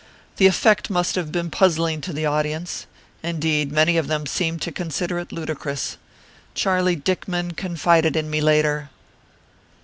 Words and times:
The 0.37 0.47
effect 0.47 0.89
must 0.89 1.13
have 1.13 1.31
been 1.31 1.51
puzzling 1.51 2.01
to 2.01 2.11
the 2.11 2.25
audience. 2.25 2.87
Indeed, 3.21 3.71
many 3.71 3.97
of 3.97 4.07
them 4.07 4.25
seemed 4.25 4.59
to 4.63 4.71
consider 4.71 5.19
it 5.19 5.31
ludicrous. 5.31 5.97
Charlie 6.55 6.95
Dickman 6.95 7.51
confided 7.53 8.15
in 8.15 8.27
me 8.27 8.41
later. 8.41 8.89